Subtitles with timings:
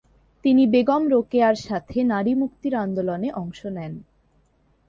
[0.45, 3.93] তিনি বেগম রোকেয়ার সাথে নারীমুক্তির আন্দোলনে অংশ নেন।